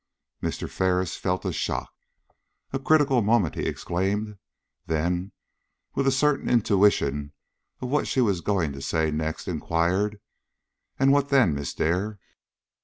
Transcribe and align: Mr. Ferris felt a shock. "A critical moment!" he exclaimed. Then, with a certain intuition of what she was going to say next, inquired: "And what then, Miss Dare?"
Mr. 0.41 0.67
Ferris 0.67 1.15
felt 1.15 1.45
a 1.45 1.53
shock. 1.53 1.93
"A 2.73 2.79
critical 2.79 3.21
moment!" 3.21 3.53
he 3.53 3.67
exclaimed. 3.67 4.39
Then, 4.87 5.31
with 5.93 6.07
a 6.07 6.11
certain 6.11 6.49
intuition 6.49 7.33
of 7.81 7.89
what 7.89 8.07
she 8.07 8.19
was 8.19 8.41
going 8.41 8.71
to 8.71 8.81
say 8.81 9.11
next, 9.11 9.47
inquired: 9.47 10.19
"And 10.97 11.11
what 11.11 11.29
then, 11.29 11.53
Miss 11.53 11.75
Dare?" 11.75 12.17